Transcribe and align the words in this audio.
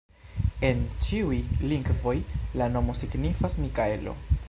En 0.69 0.79
ĉiuj 1.07 1.37
lingvoj 1.73 2.17
la 2.63 2.73
nomo 2.79 2.99
signifas 3.05 3.63
Mikaelo. 3.67 4.23